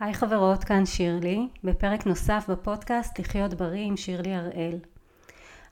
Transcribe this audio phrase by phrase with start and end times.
[0.00, 4.78] היי חברות, כאן שירלי, בפרק נוסף בפודקאסט לחיות בריא עם שירלי הראל.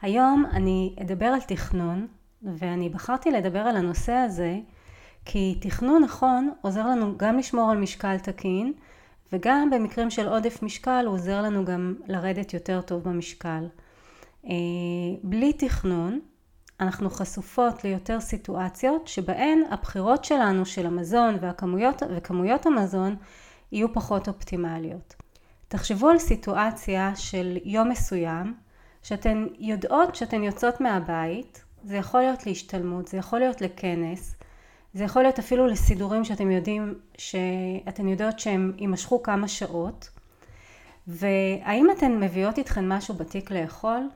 [0.03, 2.07] היום אני אדבר על תכנון,
[2.43, 4.59] ואני בחרתי לדבר על הנושא הזה
[5.25, 8.73] כי תכנון נכון עוזר לנו גם לשמור על משקל תקין,
[9.33, 13.67] וגם במקרים של עודף משקל הוא עוזר לנו גם לרדת יותר טוב במשקל.
[14.47, 14.51] אה,
[15.23, 16.21] בלי תכנון
[16.81, 23.17] אנחנו חשופות ליותר סיטואציות שבהן הבחירות שלנו של המזון והכמויות, וכמויות המזון
[23.73, 25.15] יהיו פחות אופטימליות.
[25.69, 28.55] תחשבו על סיטואציה של יום מסוים
[29.03, 34.35] שאתן יודעות שאתן יוצאות מהבית, זה יכול להיות להשתלמות, זה יכול להיות לכנס,
[34.95, 40.11] זה יכול להיות אפילו לסידורים שאתם יודעים, שאתן יודעות שהם יימשכו כמה שעות,
[41.07, 44.09] והאם אתן מביאות איתכן משהו בתיק לאכול?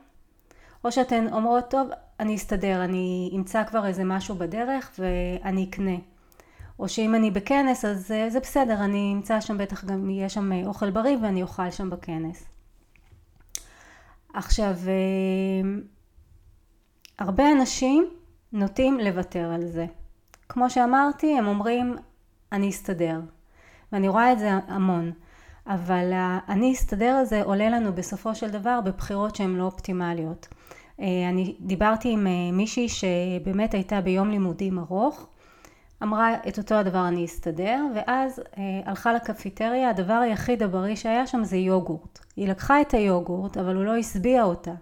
[0.83, 1.89] או שאתן אומרות, טוב,
[2.19, 5.95] אני אסתדר, אני אמצא כבר איזה משהו בדרך ואני אקנה.
[6.79, 10.65] או שאם אני בכנס אז זה, זה בסדר, אני אמצא שם בטח גם יהיה שם
[10.65, 12.45] אוכל בריא ואני אוכל שם בכנס.
[14.33, 15.69] עכשיו, אה,
[17.19, 18.09] הרבה אנשים
[18.51, 19.85] נוטים לוותר על זה.
[20.49, 21.95] כמו שאמרתי, הם אומרים,
[22.51, 23.19] אני אסתדר.
[23.91, 25.11] ואני רואה את זה המון.
[25.67, 26.13] אבל
[26.49, 30.47] אני אסתדר הזה עולה לנו בסופו של דבר בבחירות שהן לא אופטימליות.
[30.99, 35.27] אה, אני דיברתי עם אה, מישהי שבאמת הייתה ביום לימודים ארוך,
[36.03, 41.43] אמרה את אותו הדבר אני אסתדר, ואז אה, הלכה לקפיטריה, הדבר היחיד הבריא שהיה שם
[41.43, 42.19] זה יוגורט.
[42.35, 44.73] היא לקחה את היוגורט, אבל הוא לא השביע אותה.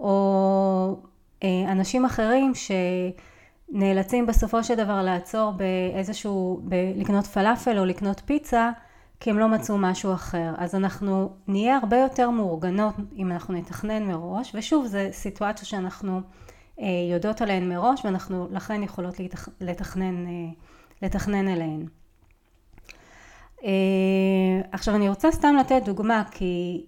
[0.00, 0.96] או
[1.42, 2.52] אה, אנשים אחרים
[3.72, 8.70] שנאלצים בסופו של דבר לעצור באיזשהו, ב- לקנות פלאפל או לקנות פיצה,
[9.20, 10.54] כי הם לא מצאו משהו אחר.
[10.58, 16.20] אז אנחנו נהיה הרבה יותר מאורגנות אם אנחנו נתכנן מראש, ושוב, זו סיטואציה שאנחנו
[17.12, 19.14] יודעות עליהן מראש, ואנחנו לכן יכולות
[19.60, 20.32] לתכנן, אה,
[21.02, 21.86] לתכנן אליהן.
[23.64, 26.84] אה, עכשיו אני רוצה סתם לתת דוגמה, כי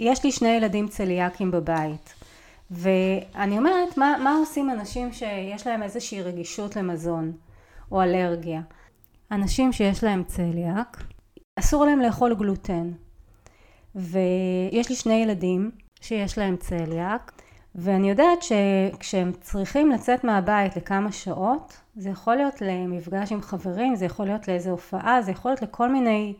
[0.00, 2.14] יש לי שני ילדים צליאקים בבית.
[2.70, 7.32] ואני אומרת, מה, מה עושים אנשים שיש להם איזושהי רגישות למזון
[7.92, 8.60] או אלרגיה?
[9.30, 11.02] אנשים שיש להם צליאק,
[11.56, 12.92] אסור להם לאכול גלוטן.
[13.94, 15.70] ויש לי שני ילדים
[16.00, 17.35] שיש להם צליאק,
[17.76, 24.04] ואני יודעת שכשהם צריכים לצאת מהבית לכמה שעות, זה יכול להיות למפגש עם חברים, זה
[24.04, 26.34] יכול להיות לאיזו הופעה, זה יכול להיות לכל מיני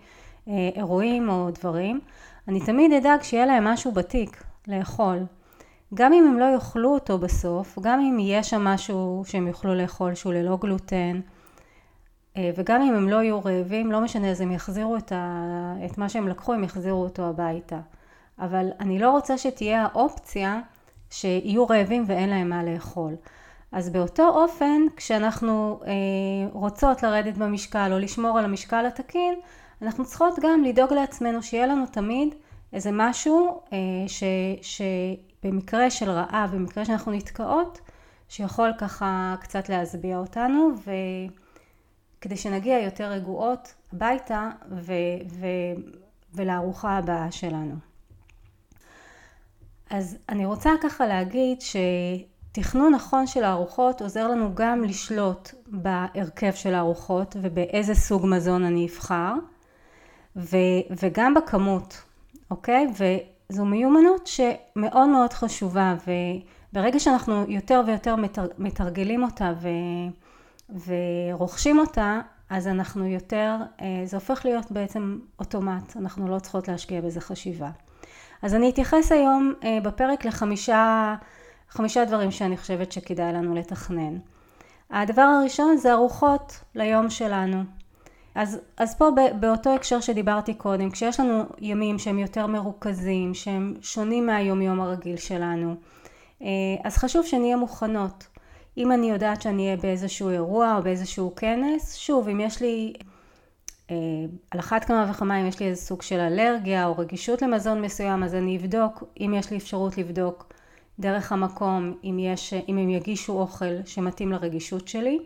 [0.49, 2.01] אה, אירועים או דברים.
[2.49, 5.19] אני תמיד אדאג שיהיה להם משהו בתיק לאכול.
[5.95, 10.15] גם אם הם לא יאכלו אותו בסוף, גם אם יהיה שם משהו שהם יוכלו לאכול
[10.15, 11.21] שהוא ללא גלוטן,
[12.37, 15.75] אה, וגם אם הם לא יהיו רעבים, לא משנה, אז הם יחזירו את, ה...
[15.87, 17.81] את מה שהם לקחו, הם יחזירו אותו הביתה.
[18.39, 20.61] אבל אני לא רוצה שתהיה האופציה
[21.11, 23.17] שיהיו רעבים ואין להם מה לאכול.
[23.72, 25.93] אז באותו אופן, כשאנחנו אה,
[26.53, 29.34] רוצות לרדת במשקל או לשמור על המשקל התקין,
[29.83, 32.34] אנחנו צריכות גם לדאוג לעצמנו שיהיה לנו תמיד
[32.72, 33.78] איזה משהו אה,
[34.09, 34.22] ש,
[34.62, 37.81] שבמקרה של רעב, במקרה שאנחנו נתקעות,
[38.28, 40.71] שיכול ככה קצת להשביע אותנו,
[42.19, 44.93] וכדי שנגיע יותר רגועות הביתה ו,
[45.31, 45.47] ו,
[46.34, 47.75] ולארוחה הבאה שלנו.
[49.91, 56.75] אז אני רוצה ככה להגיד שתכנון נכון של הארוחות עוזר לנו גם לשלוט בהרכב של
[56.75, 59.33] הארוחות ובאיזה סוג מזון אני אבחר
[60.37, 60.57] ו,
[61.03, 62.03] וגם בכמות,
[62.51, 62.87] אוקיי?
[62.93, 65.95] וזו מיומנות שמאוד מאוד חשובה
[66.73, 69.69] וברגע שאנחנו יותר ויותר מתר, מתרגלים אותה ו,
[70.87, 72.21] ורוכשים אותה
[72.51, 77.71] אז אנחנו יותר, אה, זה הופך להיות בעצם אוטומט, אנחנו לא צריכות להשקיע בזה חשיבה.
[78.43, 81.15] אז אני אתייחס היום אה, בפרק לחמישה
[81.69, 84.19] חמישה דברים שאני חושבת שכדאי לנו לתכנן.
[84.91, 87.63] הדבר הראשון זה ארוחות ליום שלנו.
[88.35, 89.09] אז, אז פה
[89.41, 95.17] באותו הקשר שדיברתי קודם, כשיש לנו ימים שהם יותר מרוכזים, שהם שונים מהיום יום הרגיל
[95.17, 95.75] שלנו,
[96.43, 96.49] אה,
[96.85, 98.27] אז חשוב שנהיה מוכנות.
[98.79, 102.93] אם אני יודעת שאני אהיה באיזשהו אירוע או באיזשהו כנס, שוב, אם יש לי
[104.51, 108.23] על אחת כמה וכמה אם יש לי איזה סוג של אלרגיה או רגישות למזון מסוים
[108.23, 110.53] אז אני אבדוק אם יש לי אפשרות לבדוק
[110.99, 115.19] דרך המקום אם, יש, אם הם יגישו אוכל שמתאים לרגישות שלי.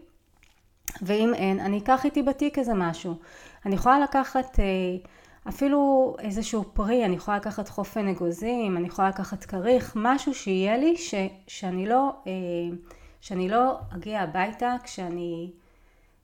[1.02, 3.14] ואם אין אני אקח איתי בתיק איזה משהו.
[3.66, 4.64] אני יכולה לקחת אה,
[5.48, 10.96] אפילו איזשהו פרי אני יכולה לקחת חופן אגוזים אני יכולה לקחת כריך משהו שיהיה לי
[10.96, 11.14] ש,
[11.46, 12.32] שאני לא אה,
[13.20, 15.50] שאני לא אגיע הביתה כשאני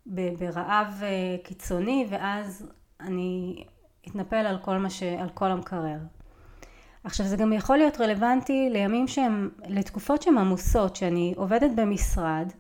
[0.06, 2.66] ברעב אה, קיצוני ואז
[3.00, 3.64] אני
[4.08, 5.02] אתנפל על כל, מה ש...
[5.02, 5.98] על כל המקרר.
[7.04, 12.52] עכשיו זה גם יכול להיות רלוונטי לימים שהם, לתקופות שהן עמוסות, שאני עובדת במשרד,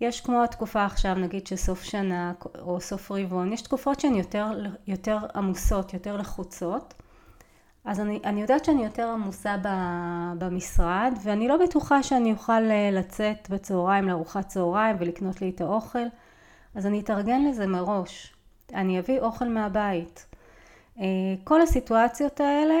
[0.00, 4.46] יש כמו התקופה עכשיו, נגיד שסוף שנה או סוף רבעון, יש תקופות שהן יותר,
[4.86, 6.94] יותר עמוסות, יותר לחוצות.
[7.84, 9.68] אז אני, אני יודעת שאני יותר עמוסה ב,
[10.38, 16.06] במשרד, ואני לא בטוחה שאני אוכל אה, לצאת בצהריים לארוחת צהריים ולקנות לי את האוכל,
[16.74, 18.34] אז אני אתארגן לזה מראש.
[18.74, 20.26] אני אביא אוכל מהבית.
[20.98, 21.04] אה,
[21.44, 22.74] כל הסיטואציות האלה,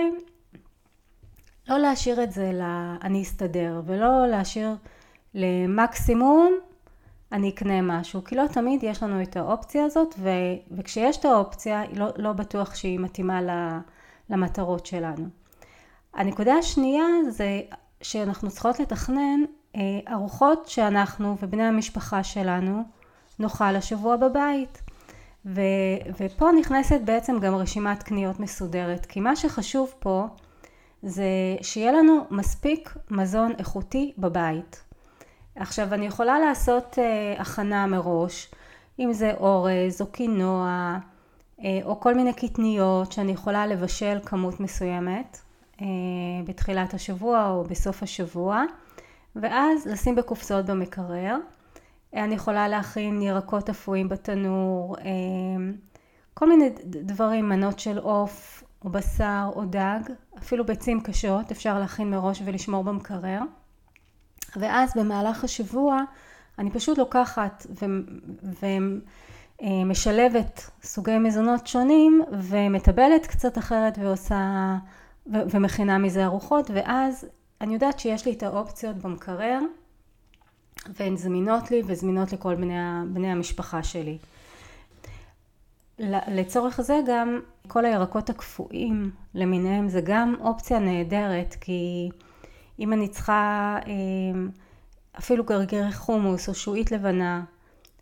[1.68, 2.62] לא להשאיר את זה ל...
[3.02, 4.76] אני אסתדר, ולא להשאיר
[5.34, 6.58] למקסימום
[7.32, 10.28] אני אקנה משהו, כי לא תמיד יש לנו את האופציה הזאת, ו...
[10.70, 13.40] וכשיש את האופציה, לא, לא בטוח שהיא מתאימה
[14.30, 15.26] למטרות שלנו.
[16.14, 17.60] הנקודה השנייה זה
[18.02, 19.40] שאנחנו צריכות לתכנן
[19.76, 19.80] אה,
[20.12, 22.82] ארוחות שאנחנו ובני המשפחה שלנו
[23.42, 24.82] נאכל השבוע בבית.
[25.46, 25.60] ו,
[26.20, 30.26] ופה נכנסת בעצם גם רשימת קניות מסודרת, כי מה שחשוב פה
[31.02, 31.26] זה
[31.62, 34.84] שיהיה לנו מספיק מזון איכותי בבית.
[35.56, 38.50] עכשיו אני יכולה לעשות אה, הכנה מראש,
[38.98, 40.98] אם זה אורז או קינוע
[41.64, 45.38] אה, או כל מיני קטניות שאני יכולה לבשל כמות מסוימת
[45.80, 45.86] אה,
[46.44, 48.64] בתחילת השבוע או בסוף השבוע
[49.36, 51.36] ואז לשים בקופסאות במקרר.
[52.14, 54.96] אני יכולה להכין ירקות אפויים בתנור,
[56.34, 60.00] כל מיני דברים, מנות של עוף או בשר או דג,
[60.38, 63.40] אפילו ביצים קשות אפשר להכין מראש ולשמור במקרר.
[64.56, 66.02] ואז במהלך השבוע
[66.58, 67.66] אני פשוט לוקחת
[69.62, 74.76] ומשלבת סוגי מזונות שונים ומטבלת קצת אחרת ועושה
[75.26, 77.26] ומכינה מזה ארוחות ואז
[77.60, 79.58] אני יודעת שיש לי את האופציות במקרר
[80.88, 82.74] והן זמינות לי וזמינות לכל בני,
[83.12, 84.18] בני המשפחה שלי.
[86.28, 92.10] לצורך זה גם כל הירקות הקפואים למיניהם זה גם אופציה נהדרת כי
[92.78, 94.48] אם אני צריכה אמ,
[95.18, 97.44] אפילו גרגירי חומוס או שועית לבנה,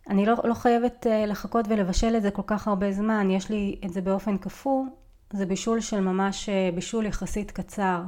[0.09, 3.75] אני לא, לא חייבת אה, לחכות ולבשל את זה כל כך הרבה זמן, יש לי
[3.85, 4.85] את זה באופן קפוא,
[5.33, 8.01] זה בישול של ממש אה, בישול יחסית קצר.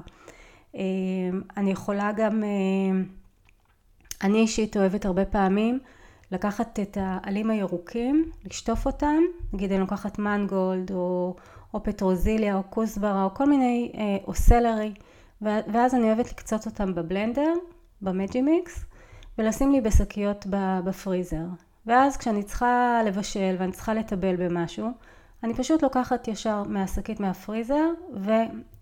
[1.58, 3.04] אני יכולה גם, אה,
[4.24, 5.80] אני אישית אוהבת הרבה פעמים
[6.32, 9.20] לקחת את העלים הירוקים, לשטוף אותם,
[9.54, 11.36] נגיד אני לוקחת מנגולד או,
[11.74, 13.92] או פטרוזיליה או כוסברה או כל מיני,
[14.28, 14.94] או סלרי.
[15.42, 17.54] ואז אני אוהבת לקצוץ אותם בבלנדר,
[18.02, 18.86] במג'י מיקס,
[19.38, 20.46] ולשים לי בשקיות
[20.84, 21.46] בפריזר.
[21.86, 24.88] ואז כשאני צריכה לבשל ואני צריכה לטבל במשהו,
[25.44, 27.90] אני פשוט לוקחת ישר מהשקית מהפריזר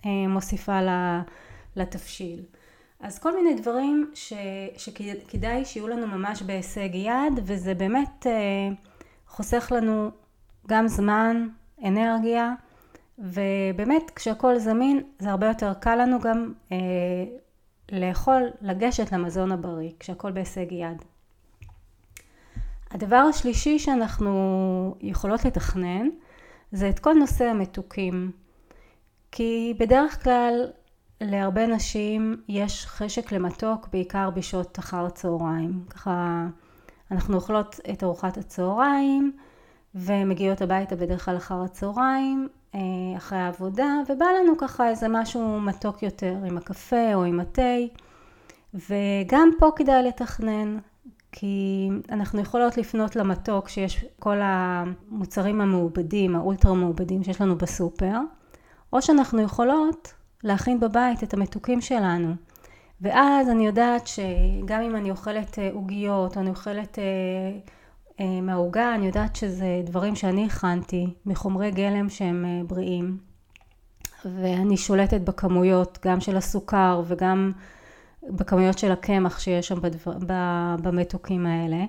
[0.06, 0.80] ומוסיפה
[1.76, 2.44] לתבשיל.
[3.02, 4.34] אז כל מיני דברים ש,
[4.78, 8.70] שכדאי שיהיו לנו ממש בהישג יד, וזה באמת אה,
[9.28, 10.12] חוסך לנו
[10.68, 11.48] גם זמן,
[11.86, 12.54] אנרגיה,
[13.20, 16.78] ובאמת כשהכול זמין זה הרבה יותר קל לנו גם אה,
[17.92, 21.02] לאכול, לגשת למזון הבריא, כשהכול בהישג יד.
[22.92, 26.08] הדבר השלישי שאנחנו יכולות לתכנן
[26.72, 28.32] זה את כל נושא המתוקים.
[29.32, 30.72] כי בדרך כלל
[31.22, 35.84] להרבה נשים יש חשק למתוק בעיקר בשעות אחר הצהריים.
[35.90, 36.48] ככה
[37.12, 39.32] אנחנו אוכלות את ארוחת הצהריים
[39.96, 42.80] ומגיעות הביתה בדרך כלל אחר הצהריים אה,
[43.18, 47.76] אחרי העבודה, ובא לנו ככה איזה משהו מתוק יותר עם הקפה או עם התה,
[48.74, 50.78] וגם פה כדאי לתכנן,
[51.32, 58.18] כי אנחנו יכולות לפנות למתוק שיש כל המוצרים המעובדים, האולטרה מעובדים שיש לנו בסופר,
[58.94, 62.34] או שאנחנו יכולות להכין בבית את המתוקים שלנו.
[63.02, 67.04] ואז אני יודעת שגם אם אני אוכלת אה, עוגיות, אני אוכלת אה,
[68.20, 73.18] אה, מהעוגה אני יודעת שזה דברים שאני הכנתי מחומרי גלם שהם אה, בריאים.
[74.26, 77.52] ואני שולטת בכמויות גם של הסוכר וגם
[78.30, 80.12] בכמויות של הקמח שיש שם בדבר,
[80.82, 81.86] במתוקים האלה.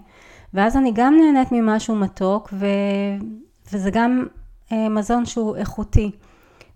[0.54, 2.66] ואז אני גם נהנית ממשהו מתוק ו,
[3.72, 4.26] וזה גם
[4.72, 6.10] אה, מזון שהוא איכותי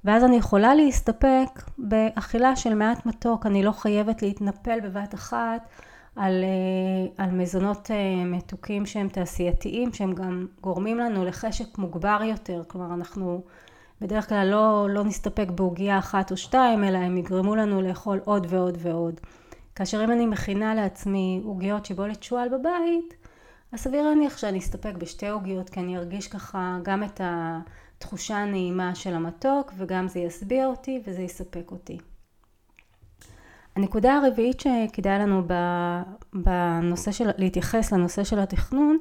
[0.07, 5.69] ואז אני יכולה להסתפק באכילה של מעט מתוק אני לא חייבת להתנפל בבת אחת
[6.17, 12.63] על, אה, על מזונות אה, מתוקים שהם תעשייתיים, שהם גם גורמים לנו לחשק מוגבר יותר,
[12.69, 13.43] כלומר אנחנו
[14.01, 18.47] בדרך כלל לא, לא נסתפק בעוגייה אחת או שתיים, אלא הם יגרמו לנו לאכול עוד
[18.51, 19.21] ועוד ועוד.
[19.75, 23.15] כאשר אם אני מכינה לעצמי עוגיות שיבולת שועל בבית,
[23.73, 27.21] אז סביר להניח שאני אסתפק בשתי עוגיות, כי אני ארגיש ככה גם את
[27.97, 31.99] התחושה הנעימה של המתוק, וגם זה ישביע אותי וזה יספק אותי.
[33.76, 35.43] הנקודה הרביעית שכדאי לנו
[36.35, 38.99] בנושא של, להתייחס לנושא של התכנון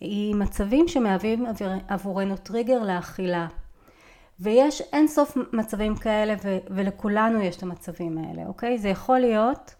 [0.00, 1.46] היא מצבים שמהווים
[1.88, 3.46] עבורנו טריגר לאכילה
[4.40, 9.74] ויש אין סוף מצבים כאלה ו, ולכולנו יש את המצבים האלה אוקיי זה יכול להיות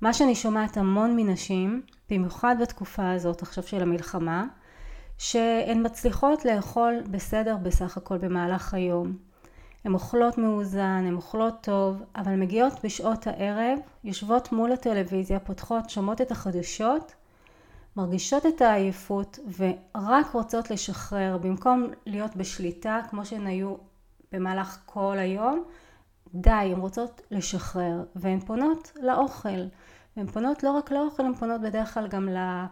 [0.00, 4.44] מה שאני שומעת המון מנשים במיוחד בתקופה הזאת עכשיו של המלחמה,
[5.18, 9.16] שהן מצליחות לאכול בסדר בסך הכל במהלך היום.
[9.84, 16.20] הן אוכלות מאוזן, הן אוכלות טוב, אבל מגיעות בשעות הערב, יושבות מול הטלוויזיה, פותחות, שומעות
[16.20, 17.14] את החדשות,
[17.96, 23.74] מרגישות את העייפות ורק רוצות לשחרר, במקום להיות בשליטה כמו שהן היו
[24.32, 25.64] במהלך כל היום,
[26.34, 29.64] די, הן רוצות לשחרר, והן פונות לאוכל.
[30.16, 32.66] והן פונות לא רק לאוכל, הן פונות בדרך כלל גם אה,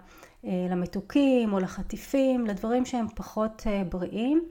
[0.44, 4.44] למתוקים או לחטיפים, לדברים שהם פחות אה, בריאים,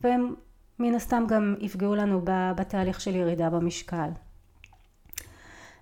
[0.00, 0.34] והם
[0.78, 2.20] מן הסתם גם יפגעו לנו
[2.56, 4.08] בתהליך של ירידה במשקל.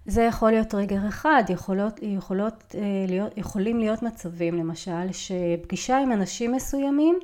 [0.06, 6.12] זה יכול להיות טריגר אחד, יכולות, יכולות אה, להיות, יכולים להיות מצבים למשל שפגישה עם
[6.12, 7.18] אנשים מסוימים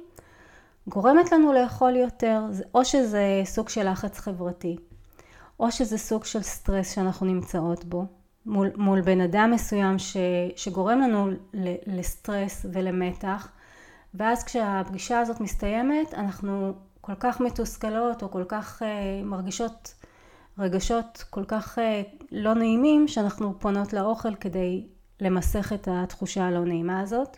[0.88, 2.42] גורמת לנו לאכול יותר,
[2.75, 4.76] או שזה סוג של לחץ חברתי,
[5.60, 8.06] או שזה סוג של סטרס שאנחנו נמצאות בו,
[8.47, 10.16] מול, מול בן אדם מסוים ש,
[10.56, 11.30] שגורם לנו
[11.87, 13.49] לסטרס ולמתח,
[14.14, 18.85] ואז כשהפגישה הזאת מסתיימת אנחנו כל כך מתוסכלות או כל כך uh,
[19.25, 19.94] מרגישות
[20.59, 21.80] רגשות כל כך uh,
[22.32, 24.87] לא נעימים שאנחנו פונות לאוכל כדי
[25.20, 27.37] למסך את התחושה הלא נעימה הזאת.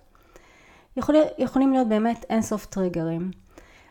[0.96, 3.30] יכול, יכולים להיות באמת אינסוף טריגרים.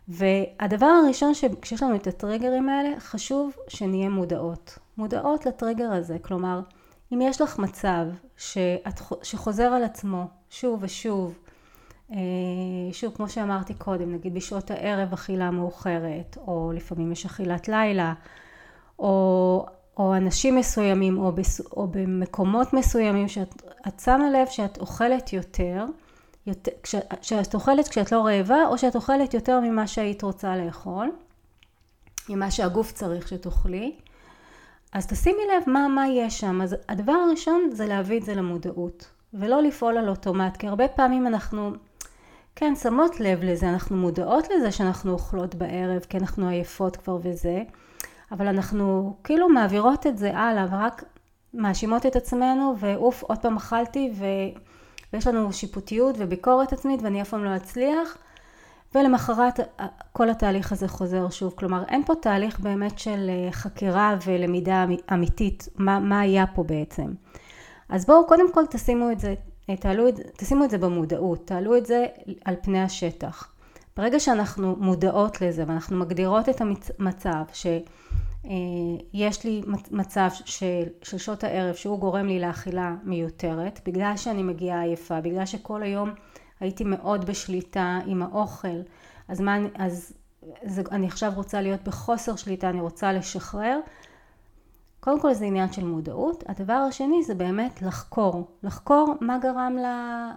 [0.08, 4.78] והדבר הראשון שכשיש לנו את הטריגרים האלה חשוב שנהיה מודעות.
[4.98, 6.62] מודעות לטריגר הזה, כלומר
[7.14, 8.06] אם יש לך מצב
[8.38, 11.38] שאת, שחוזר על עצמו שוב ושוב,
[12.12, 12.18] אה,
[12.92, 18.14] שוב כמו שאמרתי קודם, נגיד בשעות הערב אכילה מאוחרת, או לפעמים יש אכילת לילה,
[19.00, 19.66] או,
[19.98, 25.86] או אנשים מסוימים, או, בס, או במקומות מסוימים שאת שמה לב שאת אוכלת יותר,
[26.48, 31.12] יותר כש, שאת אוכלת כשאת לא רעבה, או שאת אוכלת יותר ממה שהיית רוצה לאכול,
[32.30, 33.96] ממה שהגוף צריך שתאכלי.
[34.92, 36.62] אז תשימי לב מה, מה יש שם.
[36.62, 41.28] אז הדבר הראשון זה להביא את זה למודעות, ולא לפעול על אוטומט, כי הרבה פעמים
[41.28, 41.72] אנחנו,
[42.56, 47.64] כן, שמות לב לזה, אנחנו מודעות לזה שאנחנו אוכלות בערב, כי אנחנו עייפות כבר וזה,
[48.32, 51.04] אבל אנחנו כאילו מעבירות את זה הלאה, ורק
[51.54, 54.26] מאשימות את עצמנו, ואוף, עוד פעם אכלתי, ו...
[55.14, 58.18] ויש לנו שיפוטיות וביקורת עצמית, ואני אף פעם לא אצליח.
[58.96, 59.60] ולמחרת
[60.12, 61.54] כל התהליך הזה חוזר שוב.
[61.56, 67.14] כלומר, אין פה תהליך באמת של אה, חקירה ולמידה אמיתית, מה, מה היה פה בעצם.
[67.90, 69.34] אז בואו קודם כל תשימו את זה,
[69.70, 70.08] אה, תעלו,
[70.38, 72.06] תשימו את זה במודעות, תעלו את זה
[72.46, 73.48] על פני השטח.
[73.98, 76.62] ברגע שאנחנו מודעות לזה ואנחנו מגדירות את
[77.00, 77.86] המצב שיש
[79.38, 84.82] אה, לי מצב של, של שעות הערב שהוא גורם לי לאכילה מיותרת בגלל שאני מגיעה
[84.82, 86.10] עייפה, בגלל שכל היום
[86.62, 88.82] הייתי מאוד בשליטה עם האוכל,
[89.28, 90.14] אז, מה, אז
[90.64, 93.80] זה, אני עכשיו רוצה להיות בחוסר שליטה, אני רוצה לשחרר.
[95.00, 96.44] קודם כל זה עניין של מודעות.
[96.48, 98.48] הדבר השני זה באמת לחקור.
[98.64, 100.32] לחקור מה גרם לה,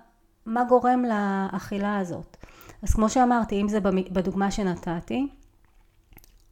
[0.47, 2.37] מה גורם לאכילה הזאת.
[2.83, 3.81] אז כמו שאמרתי, אם זה
[4.13, 5.29] בדוגמה שנתתי,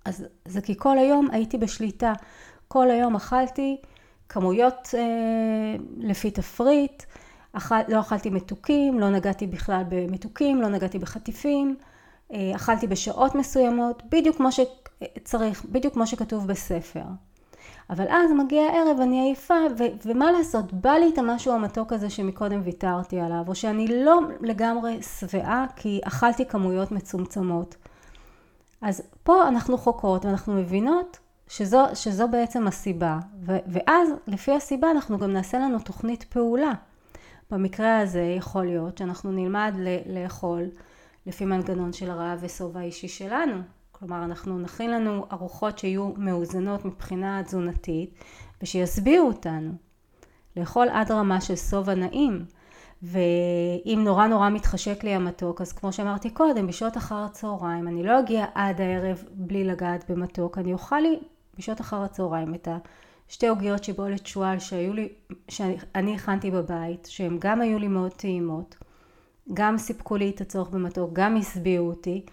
[0.05, 2.13] אז זה כי כל היום הייתי בשליטה.
[2.69, 3.81] כל היום אכלתי
[4.29, 7.03] כמויות אה, לפי תפריט,
[7.53, 11.77] אכל, לא אכלתי מתוקים, לא נגעתי בכלל במתוקים, לא נגעתי בחטיפים,
[12.33, 17.05] אה, אכלתי בשעות מסוימות, בדיוק כמו שצריך, בדיוק כמו שכתוב בספר.
[17.91, 22.11] אבל אז מגיע הערב, אני עייפה, ו- ומה לעשות, בא לי את המשהו המתוק הזה
[22.11, 27.77] שמקודם ויתרתי עליו, או שאני לא לגמרי שבעה כי אכלתי כמויות מצומצמות.
[28.81, 31.19] אז פה אנחנו חוקרות ואנחנו מבינות
[31.49, 36.73] שזו, שזו בעצם הסיבה, ו- ואז לפי הסיבה אנחנו גם נעשה לנו תוכנית פעולה.
[37.53, 39.75] במקרה הזה יכול להיות שאנחנו נלמד
[40.07, 40.63] לאכול
[41.27, 43.63] לפי מנגנון של הרעב ושובע האישי שלנו.
[43.93, 48.15] כלומר, אנחנו נכין לנו ארוחות שיהיו מאוזנות מבחינה תזונתית
[48.63, 49.73] ושישביעו אותנו.
[50.57, 52.45] לאכול עד רמה של שובע נעים.
[53.03, 58.21] ואם נורא נורא מתחשק לי המתוק, אז כמו שאמרתי קודם, בשעות אחר הצהריים, אני לא
[58.21, 61.19] אגיע עד הערב בלי לגעת במתוק, אני אוכל לי
[61.59, 62.79] בשעות אחר הצהריים את ה...
[63.33, 65.09] שתי עוגיות שיבולת שועל שהיו לי,
[65.49, 68.77] שאני הכנתי בבית, שהן גם היו לי מאוד טעימות,
[69.55, 72.25] גם סיפקו לי את הצורך במתוק, גם השביעו אותי,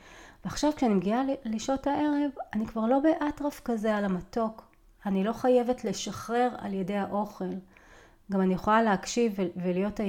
[0.46, 4.64] ועכשיו כשאני מגיעה לשעות הערב, אני כבר לא באטרף כזה על המתוק,
[5.06, 7.50] אני לא חייבת לשחרר על ידי האוכל.
[8.32, 10.00] גם אני יכולה להקשיב ולהיות,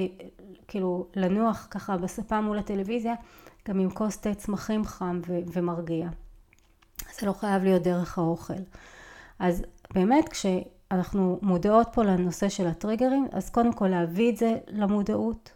[0.67, 3.13] כאילו, לנוח ככה בספה מול הטלוויזיה,
[3.67, 6.09] גם עם כוס תה צמחים חם ומרגיע.
[7.19, 8.53] זה לא חייב להיות דרך האוכל.
[9.39, 10.29] אז באמת
[10.91, 15.51] כשאנחנו מודעות פה לנושא של הטריגרים, אז קודם כל להביא את זה למודעות,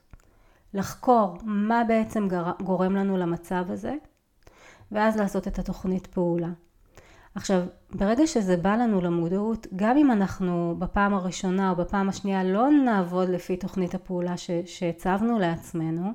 [0.74, 2.28] לחקור מה בעצם
[2.64, 3.96] גורם לנו למצב הזה,
[4.92, 6.50] ואז לעשות את התוכנית פעולה.
[7.36, 7.62] עכשיו,
[7.92, 13.30] ברגע שזה בא לנו למודעות, גם אם אנחנו בפעם הראשונה או בפעם השנייה לא נעבוד
[13.30, 14.34] לפי תוכנית הפעולה
[14.66, 16.14] שהצבנו לעצמנו,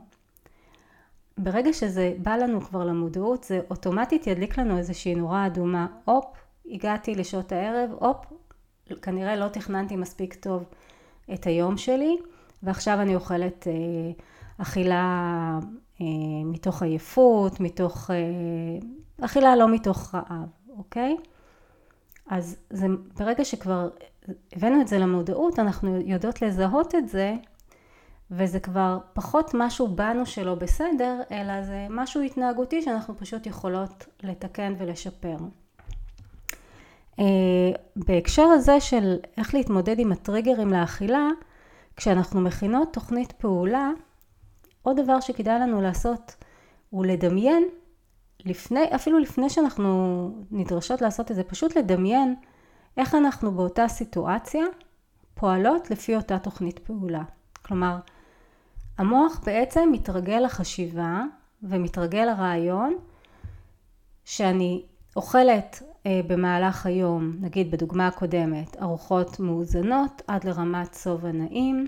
[1.39, 5.87] ברגע שזה בא לנו כבר למודעות, זה אוטומטית ידליק לנו איזושהי נורה אדומה.
[6.05, 6.27] הופ,
[6.71, 8.27] הגעתי לשעות הערב, הופ,
[9.03, 10.65] כנראה לא תכננתי מספיק טוב
[11.35, 12.17] את היום שלי,
[12.63, 13.73] ועכשיו אני אוכלת אה,
[14.59, 15.59] אכילה
[16.01, 16.07] אה,
[16.45, 18.11] מתוך עייפות, מתוך...
[18.11, 18.17] אה,
[19.25, 21.17] אכילה לא מתוך רעב, אוקיי?
[22.27, 22.87] אז זה,
[23.19, 23.89] ברגע שכבר
[24.53, 27.35] הבאנו את זה למודעות, אנחנו יודעות לזהות את זה,
[28.31, 34.75] וזה כבר פחות משהו בנו שלא בסדר, אלא זה משהו התנהגותי שאנחנו פשוט יכולות לתקן
[34.79, 35.37] ולשפר.
[37.21, 37.27] אה,
[37.97, 41.29] בהקשר הזה של איך להתמודד עם הטריגרים לאכילה,
[41.97, 43.91] כשאנחנו מכינות תוכנית פעולה,
[44.83, 46.35] עוד דבר שכדאי לנו לעשות
[46.91, 47.65] הוא לדמיין,
[48.45, 52.35] לפני, אפילו לפני שאנחנו נדרשות לעשות את זה, פשוט לדמיין
[52.97, 54.65] איך אנחנו באותה סיטואציה
[55.35, 57.23] פועלות לפי אותה תוכנית פעולה.
[57.63, 57.97] כלומר,
[58.99, 61.23] המוח בעצם מתרגל לחשיבה
[61.63, 62.97] ומתרגל לרעיון
[64.25, 64.83] שאני
[65.17, 71.87] אוכלת אה, במהלך היום, נגיד בדוגמה הקודמת, ארוחות מאוזנות עד לרמת שובע נעים,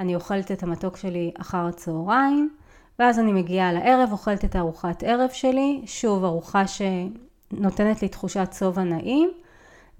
[0.00, 2.50] אני אוכלת את המתוק שלי אחר הצהריים,
[2.98, 8.82] ואז אני מגיעה לערב, אוכלת את הארוחת ערב שלי, שוב ארוחה שנותנת לי תחושת שובע
[8.84, 9.30] נעים,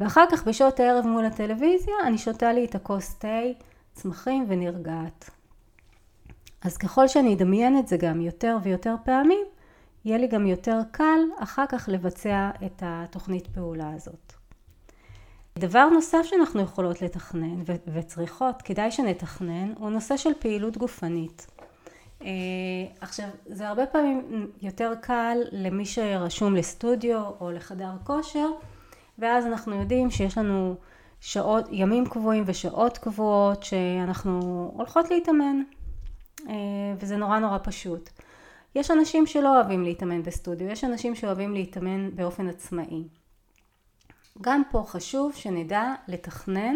[0.01, 3.39] ואחר כך בשעות הערב מול הטלוויזיה אני שותה לי את הכוס תה,
[3.93, 5.31] צמחים ונרגעת.
[6.63, 9.45] אז ככל שאני אדמיין את זה גם יותר ויותר פעמים,
[10.07, 14.33] יהיה לי גם יותר קל אחר כך לבצע את התוכנית פעולה הזאת.
[15.59, 17.63] דבר נוסף שאנחנו יכולות לתכנן
[17.95, 21.47] וצריכות, כדאי שנתכנן, הוא נושא של פעילות גופנית.
[22.23, 22.29] אה,
[23.01, 28.49] עכשיו, זה הרבה פעמים יותר קל למי שרשום לסטודיו או לחדר כושר,
[29.19, 30.75] ואז אנחנו יודעים שיש לנו
[31.21, 34.41] שעות, ימים קבועים ושעות קבועות שאנחנו
[34.77, 35.63] הולכות להתאמן,
[36.49, 36.55] אה,
[36.99, 38.11] וזה נורא נורא פשוט.
[38.77, 43.09] יש אנשים שלא אוהבים להתאמן בסטודיו, יש אנשים שאוהבים להתאמן באופן עצמאי.
[44.41, 46.75] גם פה חשוב שנדע לתכנן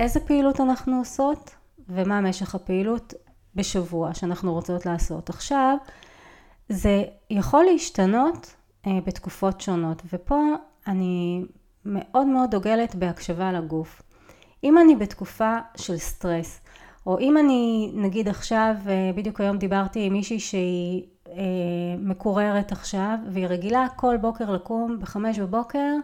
[0.00, 1.54] איזה פעילות אנחנו עושות
[1.88, 3.14] ומה משך הפעילות
[3.54, 5.30] בשבוע שאנחנו רוצות לעשות.
[5.30, 5.76] עכשיו,
[6.68, 8.54] זה יכול להשתנות
[8.86, 10.40] אה, בתקופות שונות, ופה
[10.86, 11.44] אני
[11.84, 14.02] מאוד מאוד דוגלת בהקשבה לגוף.
[14.64, 16.60] אם אני בתקופה של סטרס,
[17.06, 21.34] או אם אני נגיד עכשיו, אה, בדיוק היום דיברתי עם מישהי שהיא אה,
[21.98, 25.94] מקוררת עכשיו, והיא רגילה כל בוקר לקום בחמש בבוקר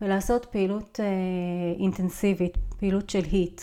[0.00, 1.06] ולעשות פעילות אה,
[1.80, 3.60] אינטנסיבית, פעילות של היט.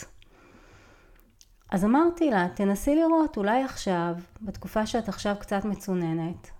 [1.71, 6.51] אז אמרתי לה, תנסי לראות, אולי עכשיו, בתקופה שאת עכשיו קצת מצוננת,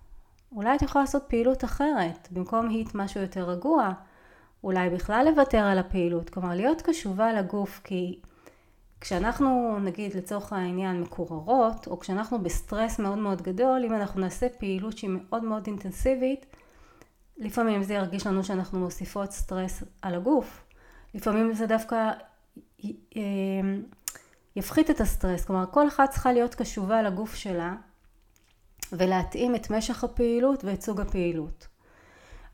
[0.52, 3.92] אולי את יכולה לעשות פעילות אחרת, במקום HIIT משהו יותר רגוע,
[4.64, 8.20] אולי בכלל לוותר על הפעילות, כלומר להיות קשובה לגוף, כי
[9.02, 14.98] כשאנחנו נגיד לצורך העניין מקוררות, או כשאנחנו בסטרס מאוד מאוד גדול, אם אנחנו נעשה פעילות
[14.98, 16.46] שהיא מאוד מאוד אינטנסיבית,
[17.38, 20.64] לפעמים זה ירגיש לנו שאנחנו מוסיפות סטרס על הגוף,
[21.14, 22.12] לפעמים זה דווקא
[22.86, 23.22] אה,
[24.56, 27.76] יפחית את הסטרס, כלומר כל אחת צריכה להיות קשובה לגוף שלה
[28.92, 31.68] ולהתאים את משך הפעילות ואת סוג הפעילות.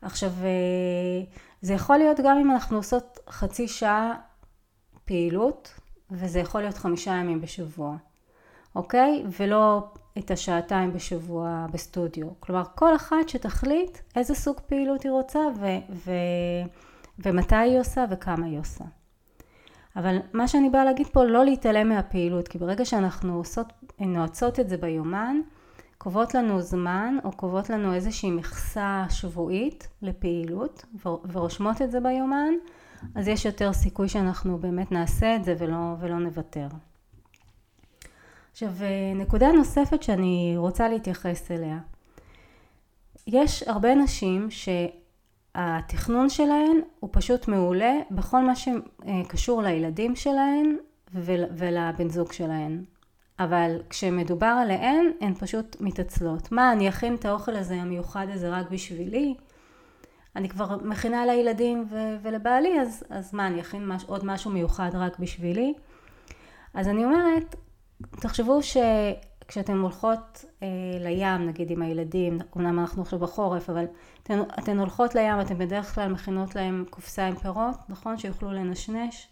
[0.02, 1.32] עכשיו אה,
[1.62, 4.14] זה יכול להיות גם אם אנחנו עושות חצי שעה
[5.04, 7.96] פעילות וזה יכול להיות חמישה ימים בשבוע,
[8.74, 9.24] אוקיי?
[9.38, 12.26] ולא את השעתיים בשבוע בסטודיו.
[12.40, 16.12] כלומר, כל אחת שתחליט איזה סוג פעילות היא רוצה ו- ו-
[17.18, 18.84] ומתי היא עושה וכמה היא עושה.
[19.96, 24.68] אבל מה שאני באה להגיד פה, לא להתעלם מהפעילות, כי ברגע שאנחנו עושות, נועצות את
[24.68, 25.36] זה ביומן,
[25.98, 30.84] קובעות לנו זמן או קובעות לנו איזושהי מכסה שבועית לפעילות
[31.32, 32.52] ורושמות את זה ביומן,
[33.14, 36.68] אז יש יותר סיכוי שאנחנו באמת נעשה את זה ולא, ולא נוותר.
[38.52, 38.72] עכשיו
[39.14, 41.78] נקודה נוספת שאני רוצה להתייחס אליה.
[43.26, 50.76] יש הרבה נשים שהתכנון שלהן הוא פשוט מעולה בכל מה שקשור לילדים שלהן
[51.14, 52.84] ולבן זוג שלהן.
[53.38, 56.52] אבל כשמדובר עליהן הן פשוט מתעצלות.
[56.52, 59.34] מה אני אכין את האוכל הזה המיוחד הזה רק בשבילי?
[60.38, 64.90] אני כבר מכינה לילדים ו- ולבעלי אז, אז מה אני אכין מש- עוד משהו מיוחד
[64.94, 65.74] רק בשבילי?
[66.74, 67.56] אז אני אומרת
[68.10, 70.68] תחשבו שכשאתן הולכות אה,
[71.00, 73.84] לים נגיד עם הילדים, אמנם אנחנו עכשיו בחורף אבל
[74.22, 78.18] אתן, אתן הולכות לים אתן בדרך כלל מכינות להם קופסה עם פירות נכון?
[78.18, 79.28] שיוכלו לנשנש.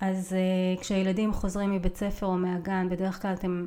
[0.00, 3.64] אז אה, כשהילדים חוזרים מבית ספר או מהגן בדרך כלל אתם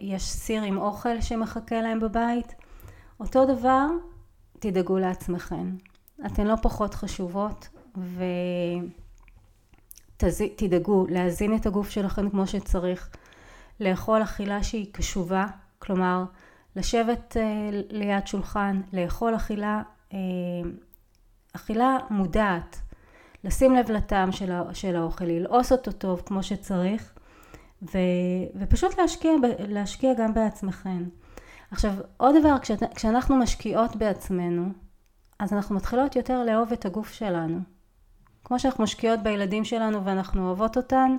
[0.00, 2.54] יש סיר עם אוכל שמחכה להם בבית.
[3.20, 3.86] אותו דבר
[4.58, 5.76] תדאגו לעצמכם
[6.26, 7.68] אתן לא פחות חשובות
[10.18, 13.10] ותדאגו להזין את הגוף שלכם כמו שצריך,
[13.80, 15.46] לאכול אכילה שהיא קשובה,
[15.78, 16.24] כלומר
[16.76, 20.18] לשבת אה, ליד שולחן, לאכול אכילה, אה,
[21.52, 22.80] אכילה מודעת,
[23.44, 24.32] לשים לב לטעם
[24.72, 27.12] של האוכל, ללעוס אותו טוב כמו שצריך
[27.82, 27.98] ו,
[28.54, 29.32] ופשוט להשקיע,
[29.68, 31.04] להשקיע גם בעצמכם.
[31.70, 34.68] עכשיו עוד דבר, כשאת, כשאנחנו משקיעות בעצמנו,
[35.38, 37.58] אז אנחנו מתחילות יותר לאהוב את הגוף שלנו.
[38.44, 41.16] כמו שאנחנו משקיעות בילדים שלנו ואנחנו אוהבות אותן,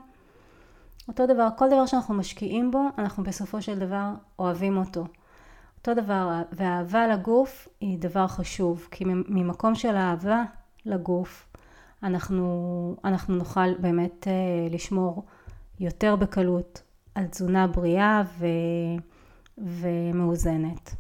[1.07, 5.05] אותו דבר, כל דבר שאנחנו משקיעים בו, אנחנו בסופו של דבר אוהבים אותו.
[5.77, 10.43] אותו דבר, והאהבה לגוף היא דבר חשוב, כי ממקום של אהבה
[10.85, 11.47] לגוף,
[12.03, 14.33] אנחנו, אנחנו נוכל באמת אה,
[14.71, 15.25] לשמור
[15.79, 16.81] יותר בקלות
[17.15, 18.45] על תזונה בריאה ו,
[19.57, 20.95] ומאוזנת.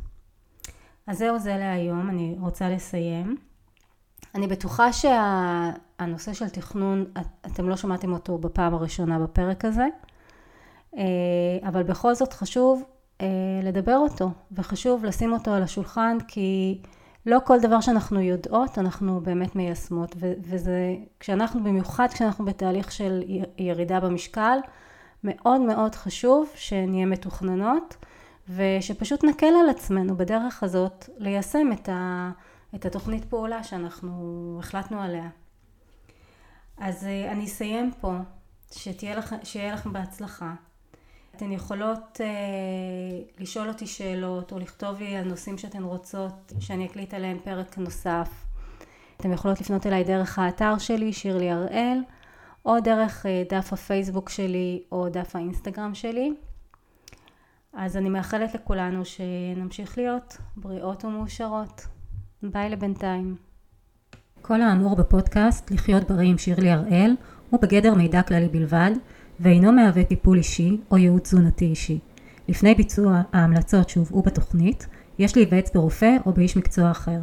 [1.07, 3.37] אז זהו זה להיום, אני רוצה לסיים.
[4.35, 7.05] אני בטוחה שהנושא של תכנון,
[7.45, 9.87] אתם לא שמעתם אותו בפעם הראשונה בפרק הזה,
[10.97, 11.03] אה,
[11.63, 12.83] אבל בכל זאת חשוב
[13.21, 13.27] אה,
[13.63, 16.81] לדבר אותו, וחשוב לשים אותו על השולחן, כי
[17.25, 23.23] לא כל דבר שאנחנו יודעות אנחנו באמת מיישמות, וזה, כשאנחנו, במיוחד כשאנחנו בתהליך של
[23.57, 24.57] ירידה במשקל,
[25.23, 27.95] מאוד מאוד חשוב שנהיה מתוכננות,
[28.49, 32.31] ושפשוט נקל על עצמנו בדרך הזאת ליישם את, ה,
[32.75, 35.29] את התוכנית פעולה שאנחנו החלטנו עליה.
[36.77, 38.13] אז אה, אני אסיים פה,
[38.71, 40.53] שתהיה לכ, שיהיה לכם בהצלחה.
[41.35, 42.27] אתן יכולות אה,
[43.39, 48.29] לשאול אותי שאלות או לכתוב לי על נושאים שאתן רוצות שאני אקליט עליהם פרק נוסף.
[49.17, 51.99] אתן יכולות לפנות אליי דרך האתר שלי, שירלי הראל,
[52.65, 56.33] או דרך אה, דף הפייסבוק שלי או דף האינסטגרם שלי.
[57.79, 61.87] אז אני מאחלת לכולנו שנמשיך להיות בריאות ומאושרות.
[62.43, 63.35] ביי לבינתיים.
[64.41, 67.15] כל האמור בפודקאסט לחיות בריא עם שירלי הראל
[67.49, 68.91] הוא בגדר מידע כללי בלבד
[69.39, 71.99] ואינו מהווה טיפול אישי או ייעוץ תזונתי אישי.
[72.47, 74.87] לפני ביצוע ההמלצות שהובאו בתוכנית,
[75.19, 77.19] יש להיוועץ ברופא או באיש מקצוע אחר.